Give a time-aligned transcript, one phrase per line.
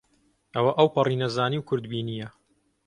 [0.55, 2.27] ئەوە ئەوپەڕی نەزانی و کورتبینییە